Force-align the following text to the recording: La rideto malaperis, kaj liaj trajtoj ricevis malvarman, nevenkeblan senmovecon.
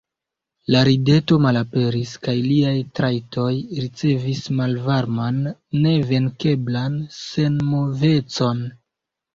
La 0.75 0.79
rideto 0.87 1.37
malaperis, 1.45 2.13
kaj 2.23 2.35
liaj 2.47 2.73
trajtoj 3.01 3.53
ricevis 3.83 4.43
malvarman, 4.63 5.39
nevenkeblan 5.87 7.01
senmovecon. 7.23 8.69